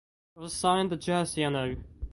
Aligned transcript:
He 0.33 0.39
was 0.41 0.51
assigned 0.53 0.89
the 0.89 0.97
jersey 0.97 1.47
no. 1.47 1.75